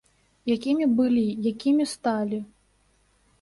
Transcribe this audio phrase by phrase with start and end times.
[0.55, 2.39] Якімі былі, якімі сталі?